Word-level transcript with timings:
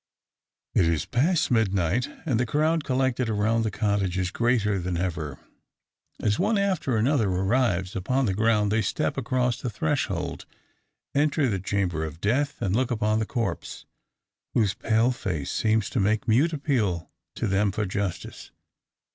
It 0.73 0.87
is 0.87 1.05
past 1.05 1.51
midnight, 1.51 2.09
and 2.25 2.39
the 2.39 2.45
crowd 2.47 2.83
collected 2.83 3.29
around 3.29 3.61
the 3.61 3.69
cottage 3.69 4.17
is 4.17 4.31
greater 4.31 4.79
than 4.79 4.97
ever. 4.97 5.37
As 6.19 6.39
one 6.39 6.57
after 6.57 6.97
another 6.97 7.29
arrives 7.29 7.95
upon 7.95 8.25
the 8.25 8.33
ground 8.33 8.71
they 8.71 8.81
step 8.81 9.15
across 9.15 9.61
the 9.61 9.69
threshold, 9.69 10.47
enter 11.13 11.47
the 11.47 11.59
chamber 11.59 12.03
of 12.03 12.19
death, 12.19 12.63
and 12.63 12.75
look 12.75 12.89
upon 12.89 13.19
the 13.19 13.27
corpse, 13.27 13.85
whose 14.55 14.73
pale 14.73 15.11
face 15.11 15.51
seems 15.51 15.87
to 15.91 15.99
make 15.99 16.27
mute 16.27 16.51
appeal 16.51 17.11
to 17.35 17.45
them 17.45 17.71
for 17.71 17.85
justice. 17.85 18.49